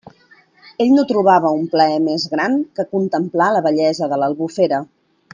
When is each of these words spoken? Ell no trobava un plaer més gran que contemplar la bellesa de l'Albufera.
Ell 0.85 0.93
no 0.93 1.03
trobava 1.11 1.51
un 1.57 1.67
plaer 1.73 1.99
més 2.05 2.25
gran 2.33 2.57
que 2.79 2.85
contemplar 2.95 3.51
la 3.57 3.61
bellesa 3.67 4.09
de 4.15 4.19
l'Albufera. 4.23 4.81